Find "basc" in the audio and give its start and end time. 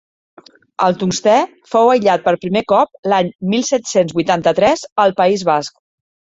5.55-5.81